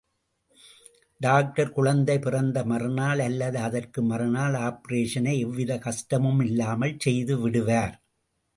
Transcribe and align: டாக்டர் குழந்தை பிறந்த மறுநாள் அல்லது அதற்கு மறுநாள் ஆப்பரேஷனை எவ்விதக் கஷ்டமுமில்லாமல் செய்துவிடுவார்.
டாக்டர் 1.21 1.71
குழந்தை 1.71 2.19
பிறந்த 2.19 2.63
மறுநாள் 2.63 3.19
அல்லது 3.19 3.59
அதற்கு 3.59 4.01
மறுநாள் 4.03 4.53
ஆப்பரேஷனை 4.61 5.35
எவ்விதக் 5.45 5.85
கஷ்டமுமில்லாமல் 5.85 6.99
செய்துவிடுவார். 7.05 7.95